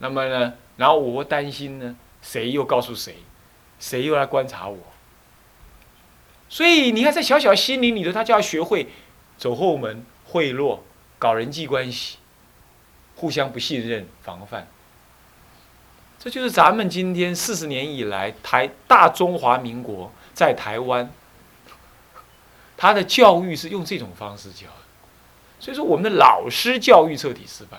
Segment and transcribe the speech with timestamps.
[0.00, 3.16] 那么呢，然后我担心呢，谁又告诉谁，
[3.80, 4.78] 谁又来观察我？
[6.48, 8.86] 所以你看，在小小心灵里头，他就要学会
[9.36, 10.78] 走后门、贿赂、
[11.18, 12.18] 搞人际关系、
[13.16, 14.68] 互相不信任、防范。
[16.20, 21.10] 这就是咱们今天四十年以来台大中华民国在台湾，
[22.76, 24.72] 他的教育是用这种方式教的。
[25.58, 27.78] 所以说，我们的老师教育彻底失败。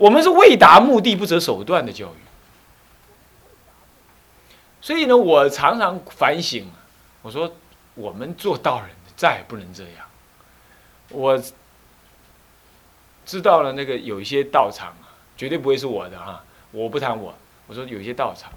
[0.00, 2.18] 我们是为达目的不择手段的教育。
[4.80, 6.66] 所以呢，我常常反省，
[7.20, 7.52] 我说
[7.92, 10.06] 我们做道人再也不能这样。
[11.10, 11.38] 我
[13.26, 17.34] 知道了，那个有一些道场啊，绝对不会是我的哈，我不谈我。
[17.66, 18.50] 我说有一些道场，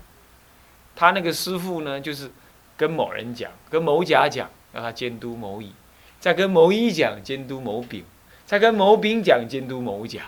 [0.95, 2.31] 他那个师傅呢，就是
[2.77, 5.73] 跟某人讲，跟某甲讲，让他监督某乙，
[6.21, 8.05] 再跟某乙讲监督某丙，
[8.45, 10.21] 再跟某丙讲监督某甲，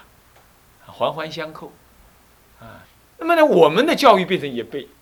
[0.88, 1.72] 环环相扣，
[2.60, 2.86] 啊，
[3.18, 4.88] 那么呢，我们的教育变成也被。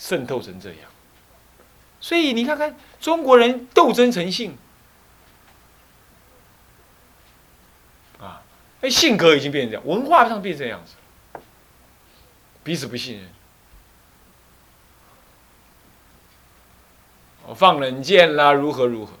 [0.00, 0.88] 渗透成这样，
[2.00, 4.56] 所以你看看中国人斗争成性，
[8.20, 8.40] 啊，
[8.80, 10.94] 哎，性格已经变成这样，文化上变成这样子，
[12.62, 13.28] 彼此不信任，
[17.48, 19.14] 我放冷箭啦，如何如何？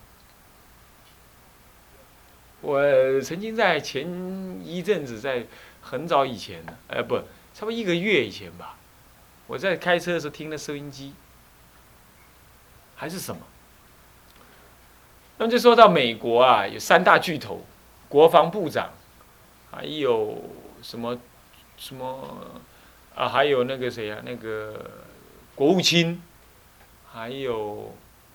[2.60, 4.06] 我曾经在前
[4.64, 5.44] 一阵子，在
[5.80, 7.16] 很早以前呢，哎，不，
[7.54, 8.76] 差不多一个月以前吧。
[9.46, 11.14] 我在开车的时候听了收音机，
[12.94, 13.40] 还是什么？
[15.38, 17.64] 那么就说到美国啊，有三大巨头，
[18.08, 18.90] 国防部长，
[19.70, 20.36] 还有
[20.82, 21.18] 什么
[21.76, 22.60] 什么
[23.14, 23.28] 啊？
[23.28, 24.20] 还有那个谁啊？
[24.24, 24.84] 那个
[25.54, 26.20] 国务卿，
[27.10, 27.94] 还有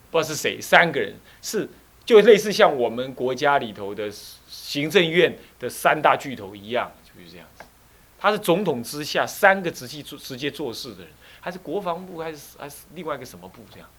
[0.10, 1.70] 不知道是谁，三个人是
[2.06, 4.10] 就类似像我们国家里头的
[4.48, 7.64] 行政院的三大巨头一样，就是这样子。
[8.20, 11.10] 他是总统之下三个直系做直接做事的人，
[11.42, 13.90] 还是国防部，还是还是另外一个什么部这样？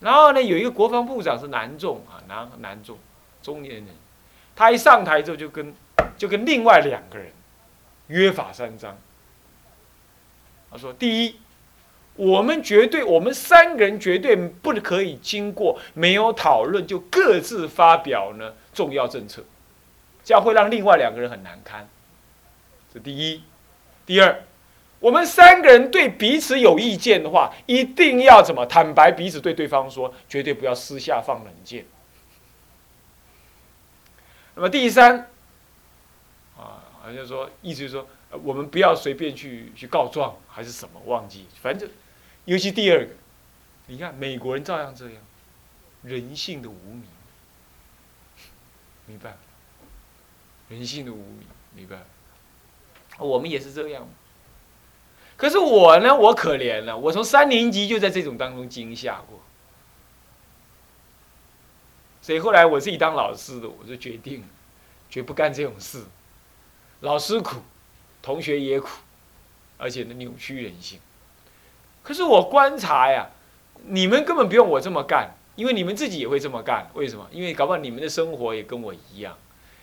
[0.00, 2.98] 然后呢，有一个国防部长是南仲啊，南南仲，
[3.40, 3.86] 中年人，
[4.56, 5.72] 他一上台之后就跟
[6.18, 7.30] 就跟另外两个人
[8.08, 8.98] 约法三章。
[10.68, 11.36] 他说：第一，
[12.16, 19.44] 我们绝对，我们三个人绝对不可以经过没有讨论就各自发表呢重要政策，
[20.24, 21.88] 这样会让另外两个人很难堪。
[22.92, 23.42] 这第一，
[24.04, 24.44] 第二，
[25.00, 31.86] 我们三个人对彼此有意见的话，一定要怎么坦白彼此对对方说，绝对不要私下放冷箭。
[34.54, 35.30] 那么第三，
[36.58, 38.06] 啊，好像说意思就是说，
[38.42, 41.88] 我们不要随便去去告状还是什么，忘记，反正，
[42.44, 43.12] 尤其第二个，
[43.86, 45.16] 你看美国人照样这样，
[46.02, 47.04] 人性的无名，
[49.06, 49.34] 明白？
[50.68, 51.96] 人性的无名，明白？
[53.22, 54.08] 我们也是这样，
[55.36, 59.40] 可是我呢，我可怜了，我从三年级就在这种当中惊吓过，
[62.20, 64.44] 所以后来我自己当老师的，我就决定，
[65.10, 66.04] 绝不干这种事。
[67.00, 67.56] 老师苦，
[68.22, 68.88] 同学也苦，
[69.76, 71.00] 而且呢扭曲人性。
[72.04, 73.28] 可是我观察呀，
[73.86, 76.88] 你们根本不用我这么干，因为你们自己也会这么干。
[76.94, 77.26] 为什么？
[77.32, 79.36] 因为搞不好你们的生活也跟我一样，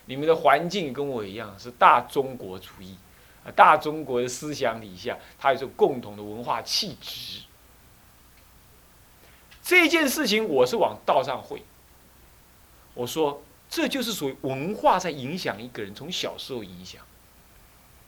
[0.06, 2.96] 你们的环境跟我一样，是大中国主义。
[3.56, 7.42] 大中国的思想底下，它有种共同的文化气质。
[9.64, 11.62] 这件事情，我是往道上会。
[12.94, 17.02] 我说，这就是属于文化在影响一个人，从小时候影响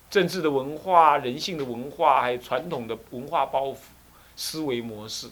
[0.10, 3.78] 政治的文化、人性的文化，还有传统的文化包袱、
[4.36, 5.30] 思维模式。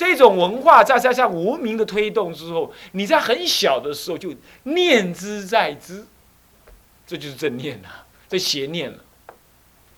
[0.00, 6.06] 这种文化在在在无名的推动之后，你在很小的时候就念之在之。
[7.06, 9.04] 这就是正念了，这邪念了。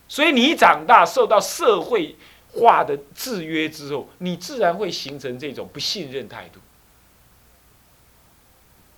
[0.08, 2.16] 所以你长大，受到社会
[2.52, 6.58] 化的制约之后，你自然会形成这种不信任态度。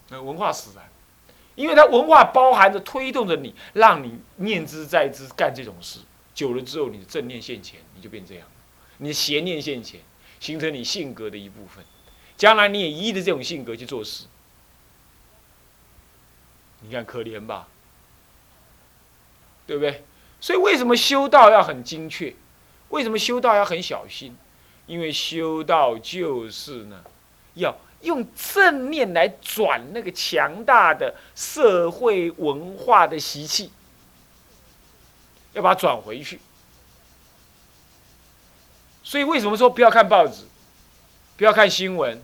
[0.09, 0.89] 那文化使然，
[1.55, 5.99] 因为它文化包含着推动着你，让你念之在之干这种事，
[6.35, 8.47] 久了之后，你的正念现前，你就变这样；
[8.99, 10.01] 你的邪念现前，
[10.45, 11.83] 形成你性格的一部分。
[12.37, 14.27] 将来你也依着这种性格去做事，
[16.83, 17.67] 你看可怜吧？
[19.67, 20.05] 对不对？
[20.43, 22.35] 所以为什么修道要很精确？
[22.91, 24.37] 为什么修道要很小心？
[24.85, 27.03] 因为修道就是呢，
[27.55, 33.71] 要用正念来转那个强大的社会文化的习气，
[35.55, 36.39] 要把它转回去。
[39.15, 40.43] 所以为什么说不要看报纸，
[41.37, 42.21] 不要看新闻，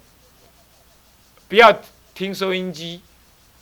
[1.48, 1.72] 不要
[2.14, 3.00] 听收音机，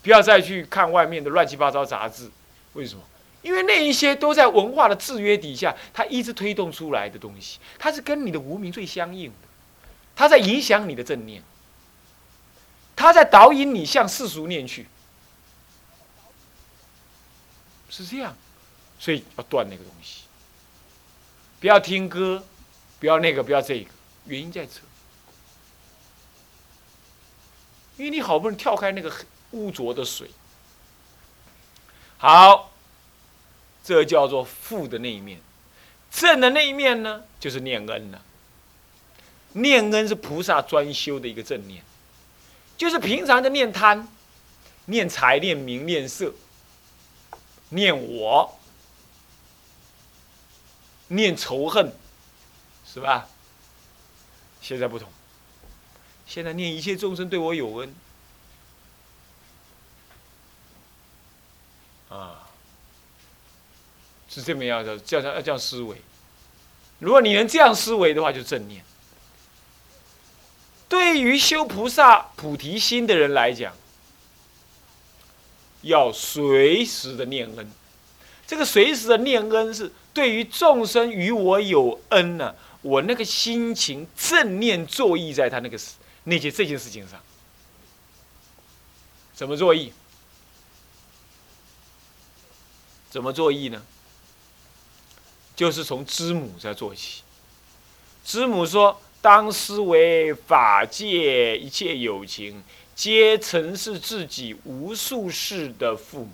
[0.02, 2.30] 不要再去看外面的乱七八糟杂志。
[2.72, 3.02] 为什么？
[3.42, 9.48] 因为那一些都在文化的制约底下，它一直推动出来的东西，它是跟你的无名最相应的，
[10.16, 11.42] 它在影响你的正念，
[12.96, 14.86] 它在导引你向世俗念去，
[17.90, 18.34] 是这样，
[18.98, 20.22] 所以要断那个东西，
[21.60, 22.42] 不要听歌，
[23.00, 23.90] 不要那个，不要这个，
[24.26, 24.80] 原因在这，
[27.96, 29.12] 因为你好不容易跳开那个
[29.52, 30.30] 污浊的水，
[32.18, 32.72] 好。
[33.84, 35.40] 这叫做负的那一面，
[36.10, 38.20] 正的那一面呢，就是念恩了。
[39.52, 41.82] 念恩是菩萨专修的一个正念，
[42.76, 44.06] 就是平常的念贪、
[44.84, 46.34] 念财、念名、念色、
[47.70, 48.58] 念我、
[51.06, 51.90] 念仇恨，
[52.98, 53.28] 是吧？
[54.60, 55.08] 现在不同，
[56.26, 57.94] 现在念一切众生对我有恩，
[62.08, 62.44] 啊。
[64.30, 66.02] 是这么样的，这样要这样思维。
[66.98, 68.84] 如果你能这样思维的话，就正念。
[70.88, 73.74] 对于修菩萨菩提心的人来讲，
[75.80, 77.70] 要随时的念恩。
[78.46, 85.78] 这个随时的念恩是对于众生与我有恩呢，我那个心情正念作意在他那个
[86.24, 87.20] 那件这件事情上。
[89.34, 89.92] 怎么作意？
[93.10, 93.82] 怎么作意呢？
[95.56, 97.22] 就是从知母在做起。
[98.24, 102.62] 知母说：“当思维法界一切有情，
[102.94, 106.30] 皆曾是自己无数世的父母。”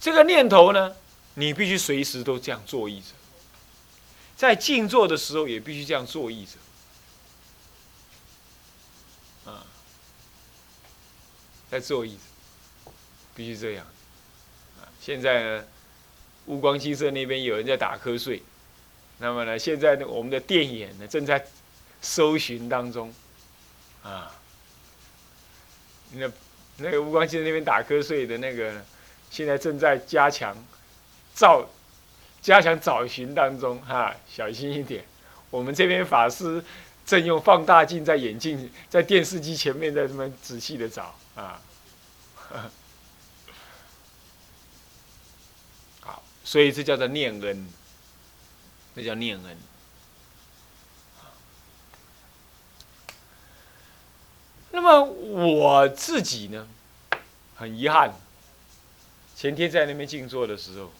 [0.00, 0.94] 这个念头呢，
[1.34, 3.08] 你必须随时都这样做意着，
[4.36, 6.52] 在静坐的时候也必须这样做意着。
[9.50, 9.66] 啊，
[11.70, 12.92] 在做意着，
[13.34, 13.86] 必须这样。
[15.00, 15.64] 现在呢，
[16.46, 18.42] 乌光七色那边有人在打瞌睡，
[19.18, 21.46] 那么呢，现在呢，我们的电眼呢正在
[22.00, 23.12] 搜寻当中，
[24.02, 24.34] 啊，
[26.12, 26.30] 那
[26.76, 28.82] 那个乌光七色那边打瞌睡的那个，
[29.30, 30.56] 现在正在加强
[31.34, 31.68] 找
[32.40, 35.04] 加强找寻当中哈，小心一点。
[35.50, 36.64] 我们这边法师
[37.04, 41.60] 正用放大镜在眼镜在电视机前面在这么仔细的找啊。
[46.00, 47.68] 好所以这叫做念恩，
[48.94, 49.56] 这叫念恩。
[54.70, 56.66] 那么我自己呢，
[57.54, 58.12] 很遗憾，
[59.36, 60.92] 前天在那边静坐的时候，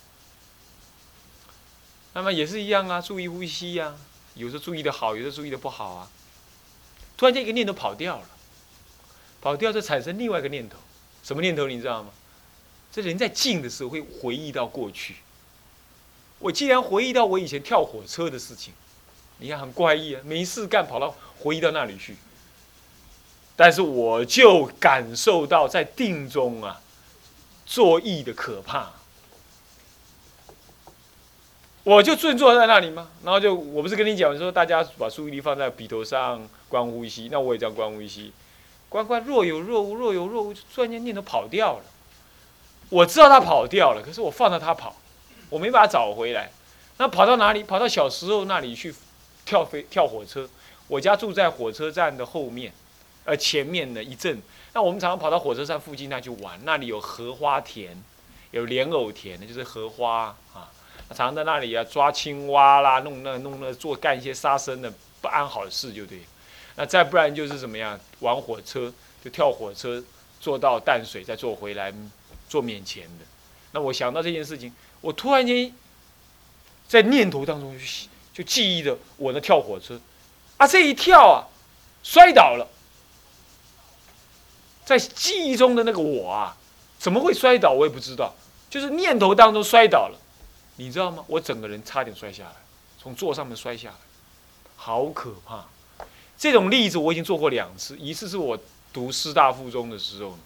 [2.14, 3.94] 那么也是一样啊，注意呼吸呀，
[4.34, 6.10] 有时候注意的好，有时候注意的不好啊。
[7.16, 8.28] 突然间一个念头跑掉了，
[9.40, 10.76] 跑掉就产生另外一个念头，
[11.22, 12.10] 什么念头你知道吗？
[12.92, 15.16] 这人在静的时候会回忆到过去。
[16.38, 18.72] 我既然回忆到我以前跳火车的事情，
[19.38, 22.16] 你看很怪异啊，没事干跑到回忆到那里去。
[23.56, 26.80] 但是我就感受到在定中啊，
[27.66, 28.92] 作意的可怕。
[31.84, 33.10] 我就正坐在那里吗？
[33.22, 38.32] 然后就我不是跟你讲说，大家把注意力放在笔头上观呼吸，那我也这样观呼吸，
[38.88, 41.84] 观观若有若无，若有若无，突然间念头跑掉了。
[42.88, 44.96] 我知道他跑掉了，可是我放着他跑。
[45.50, 46.50] 我没把它找回来，
[46.96, 47.62] 那跑到哪里？
[47.62, 48.92] 跑到小时候那里去
[49.44, 50.48] 跳飞跳火车。
[50.88, 52.72] 我家住在火车站的后面，
[53.24, 54.40] 呃，前面的一阵。
[54.72, 58.02] 那我们常常跑到火车站附近那去玩，那里有荷花田，
[58.52, 60.72] 有莲藕田，就是荷花啊。
[61.14, 66.20] 常在那里啊抓青蛙啦，弄那弄那做干一些杀生的不安好事就对。
[66.76, 68.92] 那再不然就是怎么样玩火车，
[69.24, 70.02] 就跳火车
[70.40, 71.92] 坐到淡水再坐回来
[72.48, 73.24] 坐面前的。
[73.70, 74.72] 那我想到这件事情。
[75.00, 75.70] 我突然间
[76.88, 77.84] 在念头当中就
[78.32, 80.00] 就记忆着我的跳火车，
[80.56, 81.44] 啊，这一跳啊，
[82.02, 82.66] 摔倒了。
[84.82, 86.56] 在记忆中的那个我啊，
[86.98, 87.72] 怎么会摔倒？
[87.72, 88.34] 我也不知道，
[88.70, 90.18] 就是念头当中摔倒了，
[90.76, 91.24] 你知道吗？
[91.28, 92.52] 我整个人差点摔下来，
[93.00, 93.94] 从座上面摔下来，
[94.76, 95.64] 好可怕！
[96.36, 98.58] 这种例子我已经做过两次，一次是我
[98.92, 100.36] 读师大附中的时候，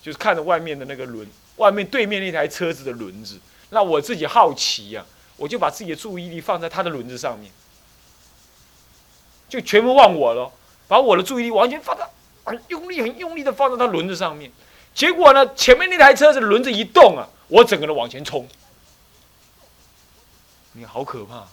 [0.00, 3.38] 就是看着外面的那个轮，外面对面那台车子的轮子。
[3.68, 5.04] 那我自己好奇呀，
[5.36, 7.52] 我就把自己的注意力放在他的轮子上面，
[9.50, 10.50] 就全部忘我了，
[10.88, 12.08] 把我的注意力完全放在
[12.44, 14.50] 很用力、很用力的放在他轮子上面。
[14.94, 18.48] 结果呢，前面那台车子的轮子一动啊，我整个人往前冲。
[20.74, 21.46] 你好可怕，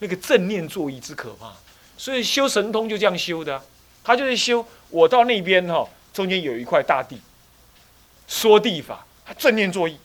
[0.00, 1.52] 那个正念作意之可怕，
[1.96, 3.62] 所以修神通就这样修的，
[4.02, 7.20] 他就是修我到那边哈，中间有一块大地，
[8.26, 9.96] 说地法，他正念作意，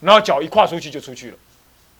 [0.00, 1.36] 然后脚一跨出去就出去了，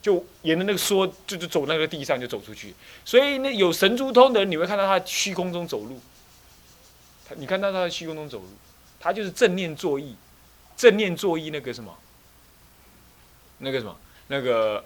[0.01, 2.73] 就沿着那个说就就走那个地上就走出去。
[3.03, 5.99] 所以那有神珠通的人，你会看到他虚空中走路，
[7.27, 8.47] 他你看到他在虚空中走路，
[8.97, 10.15] 他就是正念作意，
[10.77, 11.93] 正念作意那个什么，
[13.57, 13.97] 那个什么，
[14.27, 14.85] 那个。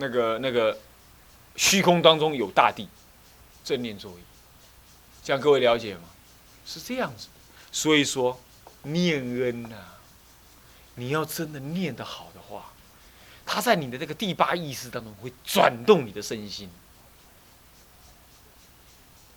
[0.00, 0.78] 那个那个
[1.56, 2.88] 虚空当中有大地，
[3.64, 4.22] 正念作意，
[5.24, 6.02] 这样各位了解吗？
[6.64, 7.26] 是这样子，
[7.72, 8.38] 所以说
[8.82, 9.76] 念恩呐，
[10.94, 12.72] 你要真的念得好的话，
[13.44, 16.70] 他在你的这个第八意识当中会转动你的身心。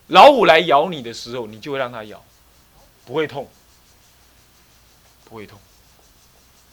[0.08, 2.24] 老虎来咬你的时候，你就会让它咬，
[3.06, 3.50] 不会痛，
[5.26, 5.58] 不会痛。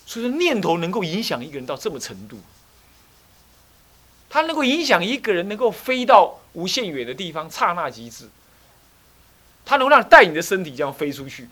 [0.05, 2.39] 所以说念头能够影响一个人到这么程度。
[4.31, 8.29] 它能够影响一个人能够飞到无限远的地方，刹那即至。
[9.65, 11.47] 它能让带你的身体这样飞出去，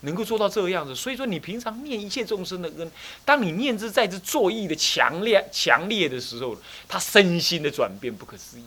[0.00, 0.94] 能够做到这个样子。
[0.94, 2.92] 所以说，你平常念一切众生的恩，
[3.24, 6.54] 当你念之在之作意的强烈、强烈的时候，
[6.86, 8.64] 他身心的转变不可思议。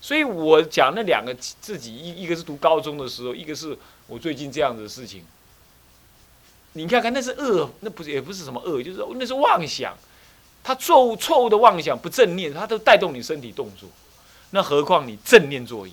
[0.00, 5.24] 所以我讲那两个自己一一个是读高中的时候，一个是我最近这样子的事情。
[6.74, 9.96] 你看看，那是恶，那不是也不是什么恶，就是那是妄想。
[10.64, 13.88] 他错误错误的妄想不正念，他都带动你身体动作，
[14.50, 15.92] 那何况你正念作意？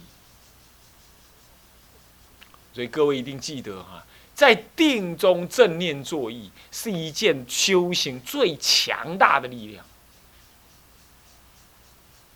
[2.73, 9.83] 所以各位一定记得哈，在定中正念作意是一件修行最强大的力量。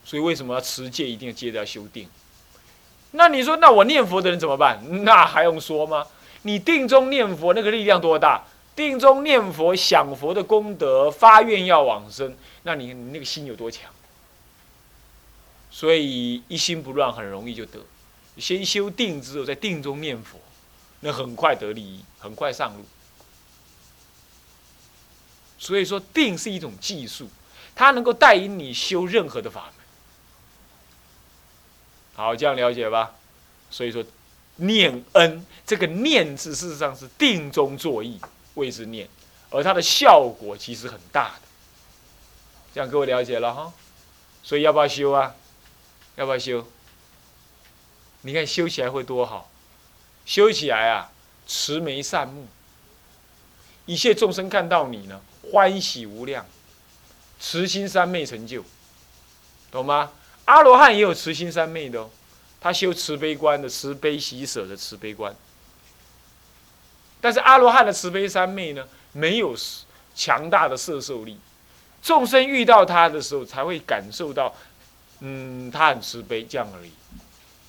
[0.04, 1.08] 所以为什么要持戒？
[1.08, 2.10] 一定要接着要修定。
[3.12, 5.06] 那你说，那我念佛的人怎么办？
[5.06, 6.06] 那还用说吗？
[6.42, 8.44] 你定中念佛那个力量多大？
[8.76, 13.92] 定中念佛、想佛的功德，发愿要往生，那你你那个心有多强？
[15.70, 17.80] 所以一心不乱很容易就得。
[18.38, 20.40] 先修定之后，在定中念佛，
[21.02, 22.84] 那很快得利益，很快上路。
[25.60, 27.30] 所以说，定是一种技术，
[27.76, 29.74] 它能够带领你修任何的法门。
[32.16, 33.16] 好，这样了解吧？
[33.70, 34.04] 所以说，
[34.58, 38.20] 念恩这个念字，事实上是定中作意。
[38.56, 39.08] 谓之念，
[39.50, 41.42] 而它的效果其实很大的，
[42.74, 43.74] 这样各位了解了哈。
[44.42, 45.36] 所以要不要修啊？
[46.16, 46.68] 要不要修？
[48.22, 49.50] 你看修起来会多好，
[50.26, 51.12] 修起来啊，
[51.48, 52.48] 慈眉善目，
[53.86, 56.46] 一切众生看到你呢，欢喜无量，
[57.40, 58.64] 慈心三昧成就，
[59.72, 60.12] 懂吗？
[60.46, 62.10] 阿罗汉也有慈心三昧的哦，
[62.60, 65.34] 他修慈悲观的，慈悲喜舍的慈悲观。
[67.24, 69.56] 但是阿罗汉的慈悲三昧呢，没有
[70.14, 71.40] 强大的摄受力，
[72.02, 74.54] 众生遇到他的时候才会感受到，
[75.22, 76.92] 嗯，他很慈悲这样而已。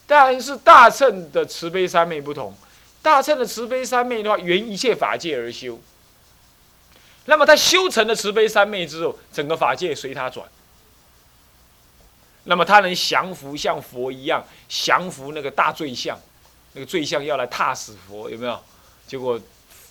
[0.08, 2.52] 但是大乘的慈悲三昧不同，
[3.00, 5.80] 大乘的慈悲三昧的话，缘一切法界而修。
[7.26, 10.44] 那么他修成了慈悲三昧之后，整个法界随他转。
[12.42, 16.18] 那么他能降服像佛一样降服那个大罪相，
[16.72, 18.60] 那个罪相要来踏死佛，有没有？
[19.06, 19.40] 结果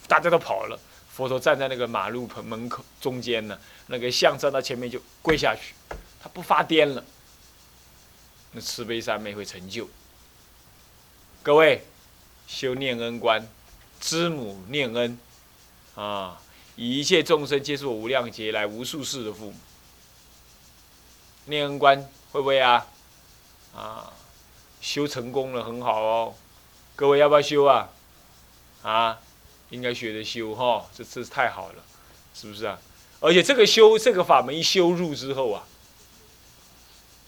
[0.07, 0.79] 大家都跑了，
[1.09, 5.73] 佛陀站在那个马路棚门口中间呢，那个象站到前面就跪下去，
[6.21, 7.03] 他不发癫了，
[8.51, 9.87] 那慈悲三昧会成就。
[11.41, 11.85] 各位
[12.47, 13.47] 修念恩观，
[13.99, 15.19] 知母念恩
[15.95, 16.41] 啊，
[16.75, 19.55] 以一切众生皆是我无量劫来无数世的父母，
[21.45, 22.87] 念恩观会不会啊？
[23.75, 24.13] 啊，
[24.81, 26.35] 修成功了很好哦，
[26.95, 27.89] 各位要不要修啊？
[28.83, 29.19] 啊，
[29.71, 31.83] 应该学着修哈，这这是太好了，
[32.35, 32.79] 是不是啊？
[33.19, 35.63] 而且这个修这个法门一修入之后啊，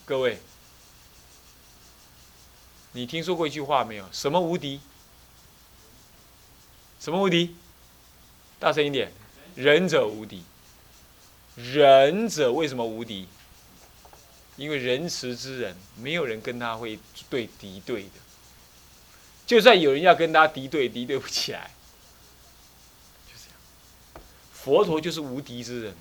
[0.05, 0.39] 各位，
[2.91, 4.05] 你听说过一句话没有？
[4.11, 4.81] 什么无敌？
[6.99, 7.55] 什么无敌？
[8.59, 9.11] 大声一点，
[9.55, 10.43] 仁者无敌。
[11.55, 13.27] 仁者为什么无敌？
[14.57, 18.24] 因为仁慈之人，没有人跟他会对敌对的。
[19.45, 21.71] 就算有人要跟他敌对，敌对不起来，
[23.27, 24.23] 就这样。
[24.53, 25.95] 佛陀就是无敌之人，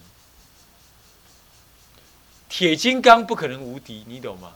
[2.49, 4.55] 铁金刚不可能无敌，你懂吗？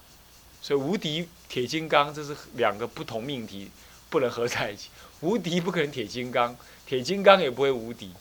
[0.63, 3.71] 所以无敌、铁金刚这是两个不同命题，
[4.11, 4.89] 不能合在一起。
[5.21, 8.13] 无敌不可能铁金刚，铁金刚也不会无敌。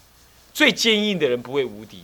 [0.54, 2.04] 最坚硬的人不会无敌，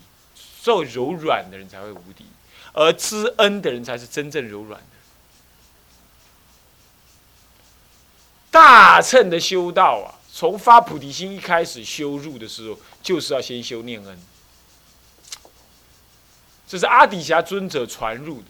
[0.62, 2.25] 做柔软的人才会无敌，
[2.72, 4.82] 而知恩的人才是真正柔软。
[8.54, 14.20] 大乘的修道啊，从发菩提心一开始修入的时候，就是要先修念恩。
[16.68, 18.48] 这是阿底峡尊者传入的，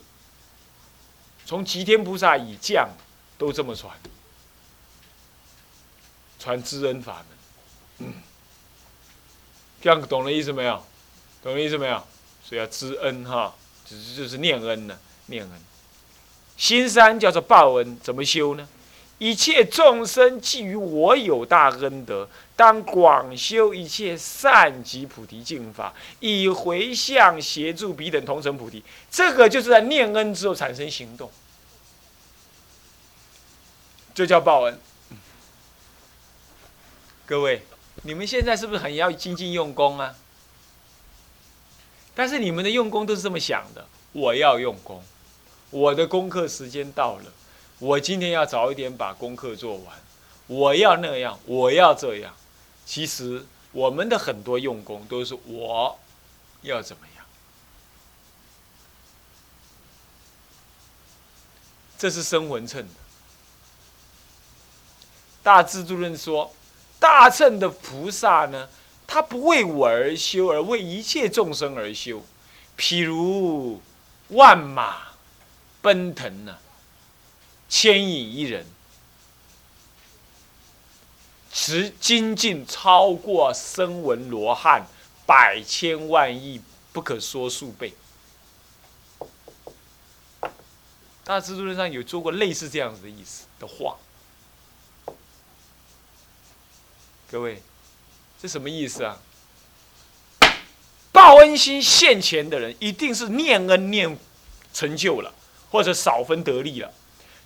[1.45, 2.89] 从吉天菩萨以降，
[3.37, 3.97] 都这么传，
[6.37, 7.23] 传知恩法
[7.97, 8.13] 门。
[9.81, 10.85] 这样懂了意思没有？
[11.41, 12.05] 懂了意思没有？
[12.43, 13.55] 所以要知恩哈，
[13.87, 15.61] 只是就是念恩呢，念恩。
[16.57, 18.67] 心三叫做报恩，怎么修呢？
[19.19, 28.83] 一切众生基于我有大恩德，当广修一切善及菩提净法，以回向协助彼等同成菩提。
[29.09, 31.31] 这个就是在念恩之后产生行动，
[34.13, 34.77] 这叫报恩。
[37.25, 37.61] 各位，
[38.01, 40.15] 你们现在是不是很要精进用功啊？
[42.13, 45.01] 但是你们的用功都是这么想的：我要用功，
[45.69, 47.31] 我的功课时间到了。
[47.83, 49.97] 我今天要早一点把功课做完，
[50.47, 52.33] 我要那样，我要这样。
[52.85, 55.99] 其实我们的很多用功都是我
[56.61, 57.25] 要怎么样。
[61.97, 62.93] 这是生魂称的。
[65.43, 66.55] 大智度论说，
[67.01, 68.69] 大乘的菩萨呢，
[69.05, 72.23] 他不为我而修，而为一切众生而修。
[72.77, 73.81] 譬如
[74.29, 75.09] 万马
[75.81, 76.59] 奔腾呢。
[77.73, 78.67] 牵引一人，
[81.51, 84.85] 持精进超过声闻罗汉
[85.25, 86.61] 百千万亿
[86.91, 87.95] 不可说数倍。
[91.23, 93.97] 大智度论上有做过类似这样子的意思的话，
[97.31, 97.63] 各位，
[98.39, 99.17] 这什么意思啊？
[101.11, 104.15] 报恩心现前的人，一定是念恩念
[104.71, 105.33] 成就了，
[105.71, 106.93] 或者少分得利了。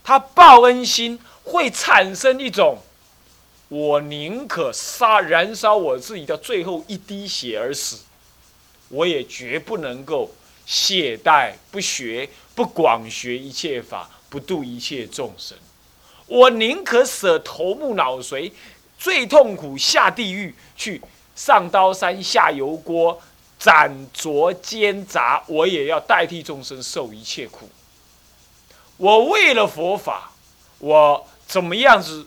[0.08, 2.78] 他报恩心会产生一种，
[3.68, 7.98] 我宁可杀燃烧我自己的最后一滴血而死，
[8.88, 10.32] 我也绝不能够
[10.66, 15.58] 懈怠不学不广学一切法不度一切众生，
[16.28, 18.50] 我宁可舍头目脑髓，
[18.98, 21.02] 最痛苦下地狱去
[21.36, 23.22] 上刀山下油锅
[23.60, 27.70] 斩灼煎炸，我也要代替众生受一切苦。
[28.98, 30.32] 我为了佛法，
[30.80, 32.26] 我怎么样子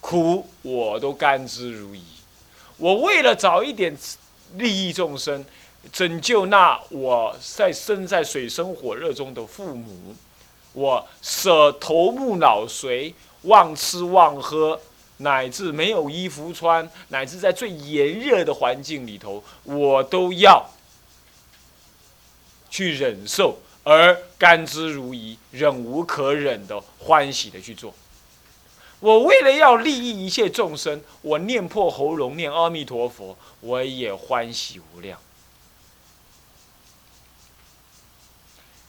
[0.00, 2.00] 苦我都甘之如饴。
[2.76, 3.96] 我为了早一点
[4.54, 5.44] 利益众生，
[5.92, 10.14] 拯救那我在身在水深火热中的父母，
[10.72, 14.80] 我舍头目脑髓，忘吃忘喝，
[15.16, 20.70] 乃至没有衣服穿，乃至在最炎热的环境里头，我都要
[22.70, 23.58] 去忍受。
[23.88, 27.94] 而甘之如饴，忍无可忍的欢喜的去做。
[28.98, 35.20] 我为了要利益一切众生，我念破喉咙念阿弥陀佛，我也欢喜无量。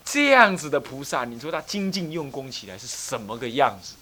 [0.03, 3.93] 这样子的菩萨，你说他精进用功起来是什么个样子？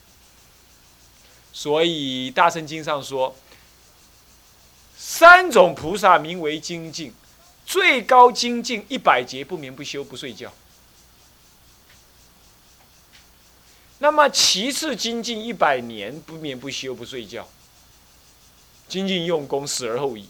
[1.51, 3.35] 所以大圣经上说，
[4.95, 7.13] 三种菩萨名为精进，
[7.65, 10.53] 最高精进一百劫不眠不休不睡觉。
[14.05, 17.49] 那么其次精进一百年不眠不休不睡觉，
[18.87, 20.29] 精进用功死而后已。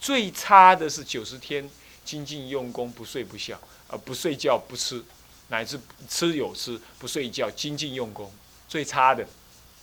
[0.00, 1.70] 最差的是九十天
[2.04, 5.04] 精进用功不睡不觉，而不睡觉不吃，
[5.50, 8.32] 乃至吃有吃不睡觉精进用功，
[8.68, 9.24] 最差的，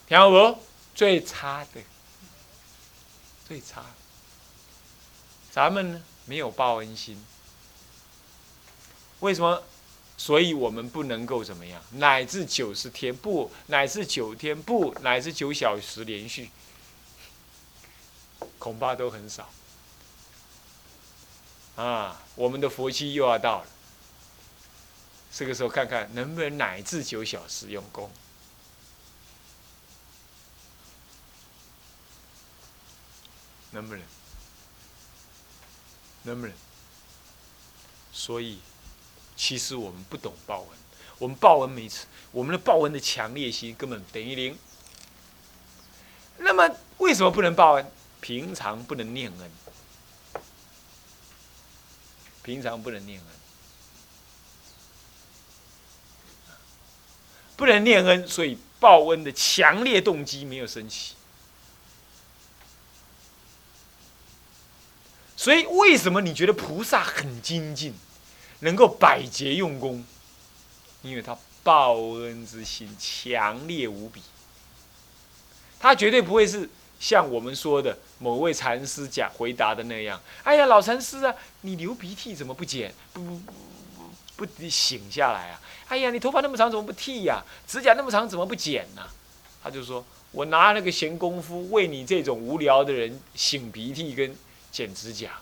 [0.05, 0.59] 听好不？
[0.93, 1.81] 最差的，
[3.47, 3.85] 最差。
[5.49, 7.25] 咱们呢没有报恩心，
[9.21, 9.63] 为什么？
[10.19, 16.49] 所以我们不能够怎么样，乃至九十天不，乃至九天不，乃至九小时连续，
[18.57, 19.47] 恐怕都很少。
[21.75, 23.67] 啊，我们的佛期又要到了，
[25.31, 28.11] 这个时候看看能不能乃至九小时用功，
[33.69, 34.03] 能不能？
[36.23, 36.55] 能不能？
[38.11, 38.59] 所以。
[39.37, 40.69] 其实我们不懂报恩，
[41.19, 44.57] 我们报恩没次，我们的报恩的强烈性根本等于零。
[46.39, 47.91] 那么为什么不能报恩？
[48.19, 49.51] 平常不能念恩，
[52.41, 53.27] 平常不能念恩，
[57.55, 61.13] 不能念恩，所以报恩的强烈动机没有升起。
[65.35, 67.93] 所以为什么你觉得菩萨很精进？
[68.59, 70.03] 能够百劫用功，
[71.01, 74.21] 因为他报恩之心强烈无比。
[75.79, 80.19] 他绝对不会是像我们说的某位禅师讲回答的那样。
[80.43, 82.93] 哎呀，老禅师啊，你流鼻涕怎么不剪？
[83.13, 83.21] 不
[84.35, 85.61] 不不醒下来啊？
[85.87, 87.43] 哎呀，你头发那么长怎么不剃呀？
[87.67, 89.03] 指甲那么长怎么不剪呢？
[89.63, 94.35] 他就说：“我拿那个闲工夫为你这种无聊的人擤鼻涕跟
[94.71, 95.39] 剪指甲。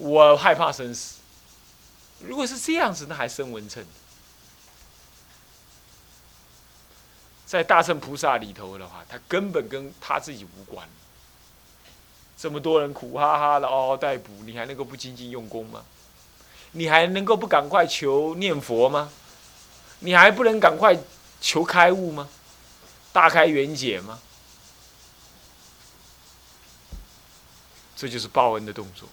[0.00, 1.16] 我害怕生死。
[2.20, 3.84] 如果是这样子，那还生文称。
[7.44, 10.88] 在大圣菩萨里头的话，他根本跟他自己无关。
[12.38, 15.84] 这么多人苦哈哈的嗷嗷待哺，你还能够不精进用功吗？
[16.72, 19.12] 你还能够不赶快求念佛吗？
[19.98, 20.96] 你还不能赶快
[21.42, 22.28] 求开悟吗？
[23.12, 24.18] 大开圆解吗？
[27.96, 29.06] 这就是报恩的动作。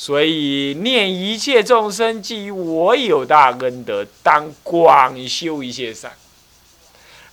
[0.00, 6.16] 所以念一切众生即我有大恩德，当广修一切善。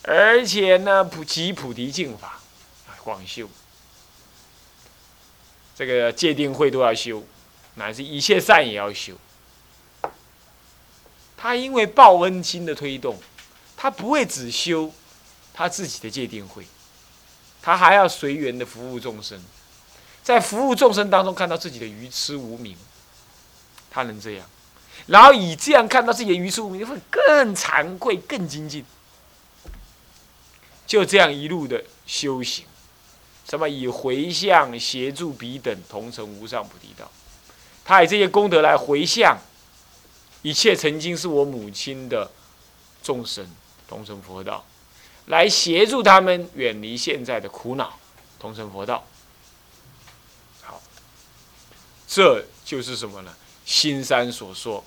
[0.02, 2.42] 而且呢，普及菩提净法，
[3.04, 3.48] 广修。
[5.76, 7.24] 这个戒定慧都要修，
[7.76, 9.14] 乃至一切善也要修。
[11.38, 13.16] 他因为报恩心的推动，
[13.78, 14.92] 他不会只修
[15.54, 16.66] 他自己的戒定慧，
[17.62, 19.40] 他还要随缘的服务众生，
[20.26, 22.76] 在服务众生当中看到自己的愚痴无明，
[23.92, 24.50] 他能这样，
[25.06, 28.84] 然后以这样看到自己的愚痴无明，会更惭愧、更精进，
[30.88, 32.66] 就这样一路的修行。
[33.48, 37.12] 什么以回向协助彼等同成无上菩提道，
[37.86, 39.38] 他以这些功德来回向
[40.42, 42.32] 一切曾经是我母亲的
[43.04, 43.48] 众生
[43.88, 44.66] 同成佛道，
[45.28, 48.00] 来协助他们远离现在的苦恼
[48.40, 49.06] 同成佛道。
[50.64, 50.82] 好，
[52.16, 53.36] 这就是什么呢？
[53.66, 54.82] 新山所说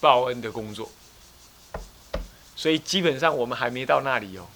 [0.00, 0.90] 报恩的工作。
[2.56, 4.46] 所以基本上我们还没到那里哦。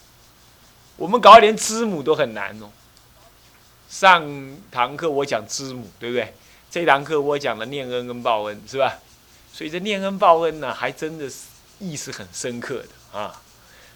[0.97, 2.71] 我们搞连知母都很难哦。
[3.91, 4.25] 上
[4.71, 6.35] 堂课我讲知母，对不对？
[6.71, 8.99] 这堂课我讲了念恩跟报恩，是吧？
[9.53, 11.41] 所以这念恩报恩呢，还真的是
[11.79, 13.43] 意思很深刻的啊。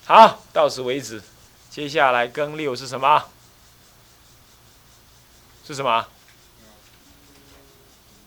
[0.05, 1.23] 好，到此为止。
[1.71, 3.25] 接下来跟六是什么？
[5.67, 6.07] 是什么？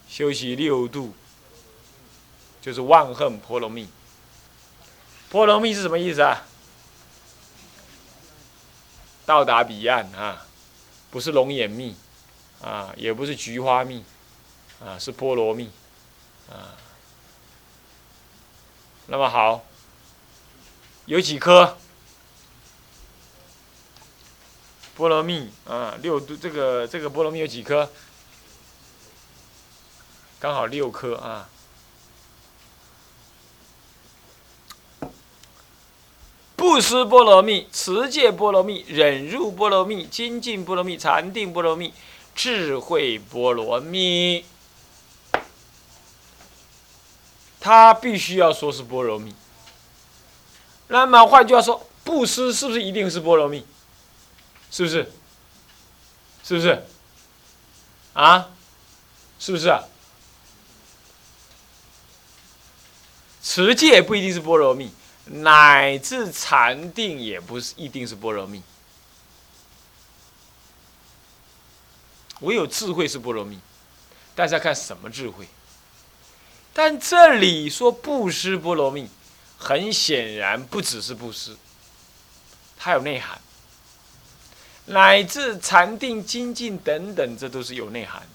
[0.10, 1.14] 修习六度，
[2.60, 3.88] 就是万恨婆罗蜜。
[5.30, 6.44] 婆罗蜜是什么意思啊？
[9.26, 10.48] 到达彼岸啊，
[11.12, 11.96] 不是龙眼蜜，
[12.60, 14.04] 啊，也不是菊花蜜，
[14.84, 15.70] 啊，是菠萝蜜，
[16.50, 16.74] 啊。
[19.06, 19.64] 那么好，
[21.06, 21.78] 有几颗
[24.98, 25.96] 菠萝蜜啊？
[26.02, 27.88] 六度这个这个菠萝蜜有几颗？
[30.40, 31.50] 刚好六颗啊。
[36.56, 41.94] 布施波罗蜜、持戒波罗蜜、忍辱波罗蜜、精进波罗蜜、禅定波罗蜜、
[42.36, 44.46] 智慧波罗蜜，
[47.60, 49.34] 他必须要说是波罗蜜。
[50.90, 53.66] 那么换句话说，布施是不是一定是波罗蜜？
[54.70, 55.12] 是不是？
[56.44, 56.86] 是不是？
[58.14, 58.50] 啊？
[59.40, 59.84] 是不是啊？
[63.50, 64.92] 持戒不一定是波罗蜜。
[65.32, 68.64] 乃至禅定也不是一定是般若蜜，
[72.42, 73.60] 唯有智慧是般若蜜，
[74.34, 75.48] 大家看什么智慧？
[76.74, 79.08] 但这里说布施波罗蜜，
[79.56, 81.56] 很显然不只是布施，
[82.76, 83.40] 它有内涵，
[84.86, 88.28] 乃至禅定精进等等，这都是有内涵。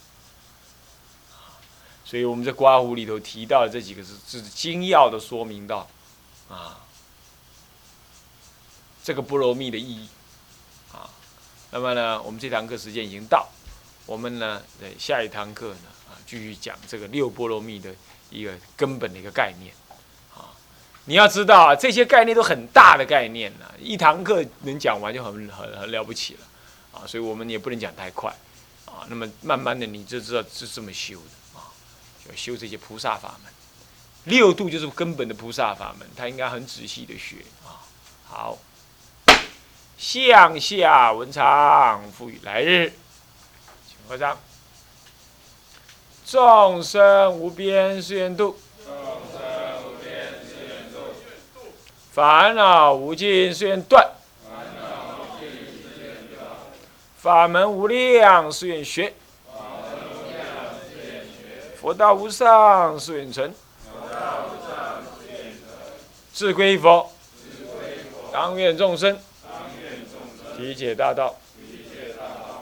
[2.14, 5.88] 所以我们在刮胡里头提到的这几个字，是精要的说明到，
[6.48, 6.78] 啊。
[9.02, 10.08] 这个波罗蜜的意义，
[10.92, 11.10] 啊，
[11.72, 13.48] 那么呢，我们这堂课时间已经到，
[14.06, 17.92] 我们呢，在下一堂课呢，啊，继续讲这个六波罗蜜的
[18.30, 19.74] 一个根本的一个概念，
[20.36, 20.54] 啊，
[21.06, 26.46] 你要知道啊，这些概念都很大的概念呢，一堂课能讲完就很很很了不起了，
[26.92, 28.30] 啊，所以我们也不能讲太快，
[28.86, 31.43] 啊，那么慢慢的你就知道是这么修的，
[32.24, 33.52] 啊，要修这些菩萨法门，
[34.24, 37.84] 六度就是根本的菩萨法门，他应该很仔细的学，啊，
[38.26, 38.58] 好。
[39.96, 42.92] 向下文长，赋予来日，
[43.86, 44.36] 请合掌。
[46.26, 48.58] 众生无边誓愿度，
[52.12, 54.10] 烦恼无尽誓愿断，
[57.16, 59.14] 法门无量誓愿学，
[61.84, 63.52] 佛道无上誓愿成，
[66.32, 67.12] 自归佛，
[68.32, 69.18] 当愿众生。
[70.56, 71.36] 体解大道，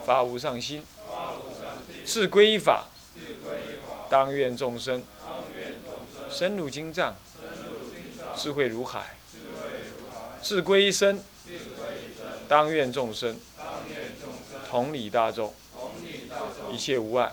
[0.05, 0.85] 发无上心，
[2.05, 2.87] 是归法，
[4.11, 5.01] 当愿众生。
[6.29, 7.15] 深入经藏，
[8.35, 9.15] 智慧如海，
[10.43, 11.23] 智归一生。
[12.49, 13.39] 当愿众生。
[14.69, 15.55] 同理大众，
[16.73, 17.33] 一切无碍。